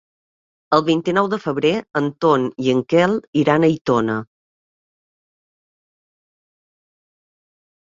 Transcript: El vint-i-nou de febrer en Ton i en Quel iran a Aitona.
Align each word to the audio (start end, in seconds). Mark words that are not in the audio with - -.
El 0.77 0.83
vint-i-nou 0.85 1.27
de 1.33 1.37
febrer 1.43 1.73
en 2.01 2.07
Ton 2.25 2.47
i 2.63 2.71
en 2.73 2.81
Quel 2.95 3.13
iran 3.43 3.69
a 3.69 3.71
Aitona. 3.75 4.17